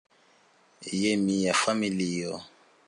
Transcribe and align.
Jen 1.01 1.21
nia 1.27 1.55
familio. 1.63 2.43